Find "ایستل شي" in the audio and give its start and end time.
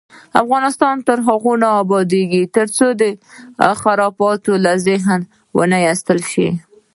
5.87-6.49